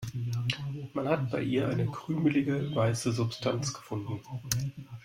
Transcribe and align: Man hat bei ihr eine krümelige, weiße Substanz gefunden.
Man 0.95 1.07
hat 1.07 1.29
bei 1.29 1.43
ihr 1.43 1.67
eine 1.69 1.85
krümelige, 1.85 2.73
weiße 2.73 3.11
Substanz 3.11 3.71
gefunden. 3.71 4.19